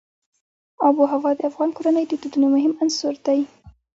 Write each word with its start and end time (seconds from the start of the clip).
آب 0.87 0.95
وهوا 0.99 1.31
د 1.35 1.41
افغان 1.49 1.69
کورنیو 1.77 2.09
د 2.09 2.13
دودونو 2.21 2.47
مهم 2.55 2.73
عنصر 2.81 3.13
دی. 3.25 3.39